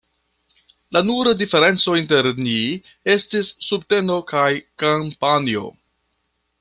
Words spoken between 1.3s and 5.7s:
diferenco inter ni estis subteno kaj kampanjo.